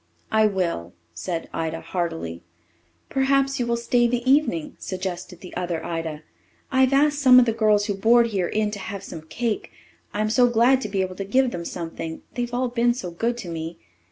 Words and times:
"I 0.31 0.47
will," 0.47 0.93
said 1.13 1.47
Ida 1.53 1.79
heartily. 1.79 2.41
"Perhaps 3.09 3.59
you 3.59 3.67
will 3.67 3.77
stay 3.77 4.07
the 4.07 4.27
evening," 4.27 4.75
suggested 4.79 5.41
the 5.41 5.55
other 5.55 5.85
Ida. 5.85 6.23
"I've 6.71 6.91
asked 6.91 7.19
some 7.19 7.37
of 7.39 7.45
the 7.45 7.53
girls 7.53 7.85
who 7.85 7.93
board 7.93 8.25
here 8.29 8.47
in 8.47 8.71
to 8.71 8.79
have 8.79 9.03
some 9.03 9.21
cake, 9.21 9.69
I'm 10.11 10.31
so 10.31 10.47
glad 10.47 10.81
to 10.81 10.89
be 10.89 11.01
able 11.01 11.17
to 11.17 11.23
give 11.23 11.51
them 11.51 11.65
something 11.65 12.23
they've 12.33 12.51
all 12.51 12.69
been 12.69 12.95
so 12.95 13.11
good 13.11 13.37
to 13.45 13.49
me. 13.49 13.77